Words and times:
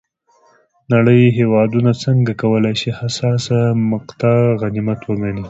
نړۍ 0.93 1.21
هېوادونه 1.39 1.91
څنګه 2.03 2.31
کولای 2.41 2.75
شي 2.81 2.91
حساسه 2.99 3.57
مقطعه 3.91 4.43
غنیمت 4.61 4.99
وګڼي. 5.03 5.39